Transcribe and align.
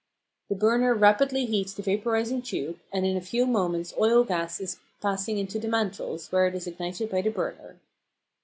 The 0.49 0.55
burner 0.55 0.95
rapidly 0.95 1.45
heats 1.45 1.73
the 1.75 1.83
vaporising 1.83 2.43
tube, 2.43 2.79
and 2.91 3.05
in 3.05 3.15
a 3.15 3.21
few 3.21 3.45
moments 3.45 3.93
oil 3.99 4.23
gas 4.23 4.59
is 4.59 4.79
passing 4.99 5.37
into 5.37 5.59
the 5.59 5.67
mantles, 5.67 6.31
where 6.31 6.47
it 6.47 6.55
is 6.55 6.65
ignited 6.65 7.11
by 7.11 7.21
the 7.21 7.29
burner. 7.29 7.77